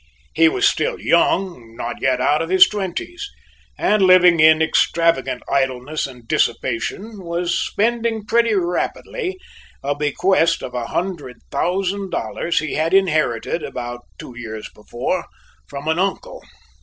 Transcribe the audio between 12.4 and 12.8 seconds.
he